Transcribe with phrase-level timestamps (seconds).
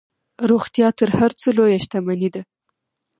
[0.49, 2.41] روغتیا تر هر څه لویه شتمني ده.